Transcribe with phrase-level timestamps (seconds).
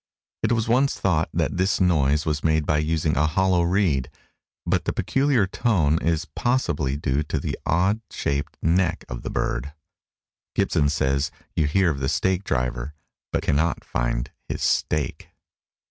[0.41, 4.09] It was once thought that this noise was made by using a hollow reed,
[4.65, 9.73] but the peculiar tone is possibly due to the odd shaped neck of the bird.
[10.55, 12.95] Gibson says you hear of the stake driver
[13.31, 15.29] but can not find his "stake."